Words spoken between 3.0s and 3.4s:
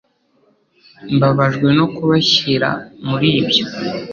muri